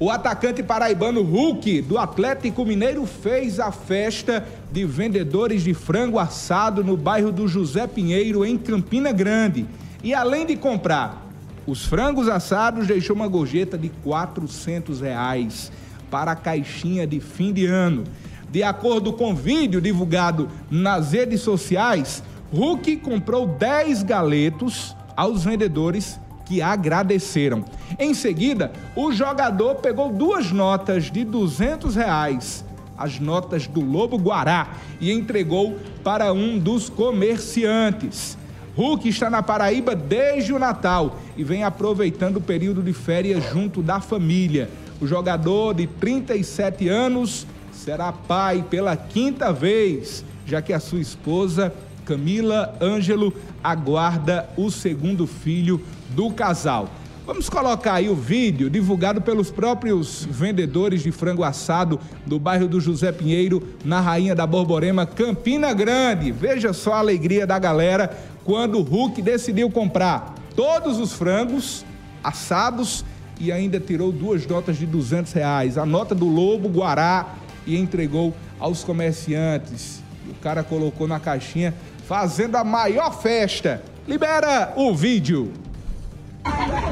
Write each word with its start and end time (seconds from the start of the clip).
O 0.00 0.12
atacante 0.12 0.62
paraibano 0.62 1.22
Hulk, 1.22 1.82
do 1.82 1.98
Atlético 1.98 2.64
Mineiro, 2.64 3.04
fez 3.04 3.58
a 3.58 3.72
festa 3.72 4.46
de 4.70 4.84
vendedores 4.84 5.64
de 5.64 5.74
frango 5.74 6.20
assado 6.20 6.84
no 6.84 6.96
bairro 6.96 7.32
do 7.32 7.48
José 7.48 7.84
Pinheiro, 7.88 8.44
em 8.44 8.56
Campina 8.56 9.10
Grande. 9.10 9.66
E 10.04 10.14
além 10.14 10.46
de 10.46 10.54
comprar 10.54 11.26
os 11.66 11.84
frangos 11.84 12.28
assados, 12.28 12.86
deixou 12.86 13.16
uma 13.16 13.26
gorjeta 13.26 13.76
de 13.76 13.88
400 14.04 15.00
reais 15.00 15.72
para 16.08 16.30
a 16.30 16.36
caixinha 16.36 17.04
de 17.04 17.18
fim 17.18 17.52
de 17.52 17.66
ano. 17.66 18.04
De 18.52 18.62
acordo 18.62 19.12
com 19.12 19.34
vídeo 19.34 19.80
divulgado 19.80 20.48
nas 20.70 21.10
redes 21.10 21.40
sociais, 21.40 22.22
Hulk 22.52 22.98
comprou 22.98 23.48
10 23.48 24.04
galetos 24.04 24.94
aos 25.16 25.42
vendedores 25.42 26.20
que 26.48 26.62
agradeceram. 26.62 27.62
Em 27.98 28.14
seguida, 28.14 28.72
o 28.96 29.12
jogador 29.12 29.76
pegou 29.76 30.10
duas 30.10 30.50
notas 30.50 31.10
de 31.10 31.22
200 31.22 31.94
reais, 31.94 32.64
as 32.96 33.20
notas 33.20 33.66
do 33.66 33.80
Lobo 33.80 34.16
Guará, 34.16 34.68
e 34.98 35.12
entregou 35.12 35.76
para 36.02 36.32
um 36.32 36.58
dos 36.58 36.88
comerciantes. 36.88 38.36
Hulk 38.74 39.08
está 39.08 39.28
na 39.28 39.42
Paraíba 39.42 39.94
desde 39.94 40.52
o 40.52 40.58
Natal 40.58 41.18
e 41.36 41.44
vem 41.44 41.64
aproveitando 41.64 42.38
o 42.38 42.40
período 42.40 42.82
de 42.82 42.92
férias 42.92 43.44
junto 43.52 43.82
da 43.82 44.00
família. 44.00 44.70
O 45.00 45.06
jogador 45.06 45.74
de 45.74 45.86
37 45.86 46.88
anos 46.88 47.46
será 47.72 48.12
pai 48.12 48.64
pela 48.68 48.96
quinta 48.96 49.52
vez, 49.52 50.24
já 50.46 50.62
que 50.62 50.72
a 50.72 50.80
sua 50.80 51.00
esposa, 51.00 51.72
Camila 52.08 52.74
Ângelo, 52.80 53.34
aguarda 53.62 54.48
o 54.56 54.70
segundo 54.70 55.26
filho 55.26 55.78
do 56.08 56.30
casal. 56.30 56.88
Vamos 57.26 57.50
colocar 57.50 57.92
aí 57.92 58.08
o 58.08 58.14
vídeo 58.14 58.70
divulgado 58.70 59.20
pelos 59.20 59.50
próprios 59.50 60.26
vendedores 60.30 61.02
de 61.02 61.12
frango 61.12 61.44
assado 61.44 62.00
do 62.24 62.38
bairro 62.38 62.66
do 62.66 62.80
José 62.80 63.12
Pinheiro, 63.12 63.62
na 63.84 64.00
Rainha 64.00 64.34
da 64.34 64.46
Borborema, 64.46 65.04
Campina 65.04 65.74
Grande. 65.74 66.32
Veja 66.32 66.72
só 66.72 66.94
a 66.94 67.00
alegria 67.00 67.46
da 67.46 67.58
galera 67.58 68.16
quando 68.42 68.78
o 68.78 68.82
Hulk 68.82 69.20
decidiu 69.20 69.70
comprar 69.70 70.34
todos 70.56 70.98
os 70.98 71.12
frangos 71.12 71.84
assados 72.24 73.04
e 73.38 73.52
ainda 73.52 73.78
tirou 73.78 74.10
duas 74.10 74.46
notas 74.46 74.78
de 74.78 74.86
200 74.86 75.30
reais. 75.34 75.76
A 75.76 75.84
nota 75.84 76.14
do 76.14 76.26
Lobo 76.26 76.70
Guará 76.70 77.34
e 77.66 77.76
entregou 77.76 78.34
aos 78.58 78.82
comerciantes. 78.82 80.02
O 80.30 80.34
cara 80.40 80.62
colocou 80.62 81.06
na 81.06 81.20
caixinha 81.20 81.74
fazendo 82.08 82.56
a 82.56 82.64
maior 82.64 83.20
festa. 83.20 83.82
Libera 84.06 84.72
o 84.76 84.94
vídeo. 84.94 85.52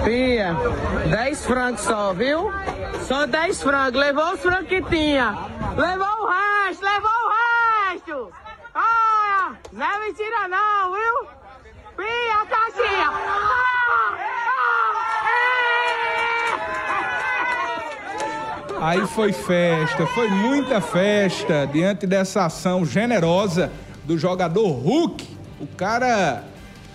Pia, 0.05 0.55
10 1.11 1.47
frangos 1.47 1.81
só, 1.81 2.13
viu? 2.13 2.53
Só 3.09 3.27
10 3.27 3.63
frangos. 3.63 3.99
Levou 3.99 4.35
os 4.35 4.41
frangos 4.41 4.69
que 4.69 4.83
tinha. 4.83 5.35
Levou 5.75 6.07
o 6.07 6.29
resto, 6.29 6.85
levou 6.85 7.11
o 7.11 7.91
resto. 7.91 8.33
Ah, 8.75 9.55
não 9.73 9.87
é 9.87 9.99
mentira 10.01 10.49
não, 10.49 10.93
viu? 10.93 11.29
Pia, 11.97 12.47
caixinha. 12.51 13.11
Aí 18.79 19.07
foi 19.07 19.33
festa, 19.33 20.07
foi 20.09 20.29
muita 20.29 20.83
festa 20.83 21.67
diante 21.67 22.07
dessa 22.07 22.45
ação 22.45 22.85
generosa 22.85 23.73
do 24.07 24.17
jogador 24.17 24.69
Hulk. 24.69 25.27
O 25.61 25.67
cara 25.67 26.45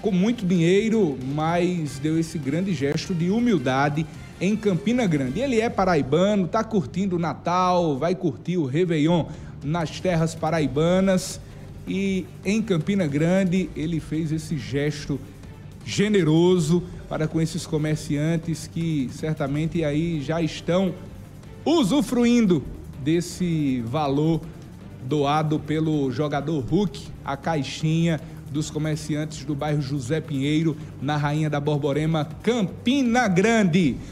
com 0.02 0.12
muito 0.12 0.46
dinheiro, 0.46 1.18
mas 1.34 2.00
deu 2.00 2.20
esse 2.20 2.38
grande 2.38 2.74
gesto 2.74 3.14
de 3.14 3.30
humildade 3.30 4.06
em 4.40 4.56
Campina 4.56 5.06
Grande. 5.06 5.40
Ele 5.40 5.60
é 5.60 5.70
paraibano, 5.70 6.48
tá 6.48 6.64
curtindo 6.64 7.16
o 7.16 7.20
Natal, 7.20 7.98
vai 7.98 8.16
curtir 8.16 8.58
o 8.58 8.66
Réveillon 8.66 9.26
nas 9.64 10.00
terras 10.00 10.34
paraibanas 10.34 11.40
e 11.88 12.26
em 12.44 12.62
Campina 12.62 13.06
Grande 13.06 13.70
ele 13.76 14.00
fez 14.00 14.32
esse 14.32 14.58
gesto 14.58 15.20
generoso 15.86 16.84
para 17.08 17.28
com 17.28 17.42
esses 17.42 17.66
comerciantes 17.68 18.68
que 18.68 19.10
certamente 19.12 19.84
aí 19.84 20.22
já 20.22 20.42
estão 20.42 20.94
usufruindo 21.66 22.64
desse 23.04 23.84
valor 23.86 24.42
doado 25.08 25.60
pelo 25.60 26.12
jogador 26.12 26.60
Hulk, 26.62 27.08
a 27.24 27.36
caixinha 27.38 28.20
dos 28.52 28.70
comerciantes 28.70 29.46
do 29.46 29.56
bairro 29.56 29.82
José 29.82 30.20
Pinheiro, 30.20 30.76
na 31.02 31.16
Rainha 31.16 31.50
da 31.50 31.60
Borborema, 31.60 32.28
Campina 32.44 33.28
Grande. 33.28 33.96